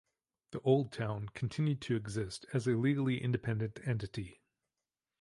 The 0.49 0.59
"old 0.61 0.91
town" 0.91 1.29
continued 1.35 1.79
to 1.81 1.95
exist 1.95 2.47
as 2.53 2.65
a 2.65 2.71
legally 2.71 3.21
independent 3.23 3.79
entity. 3.87 4.41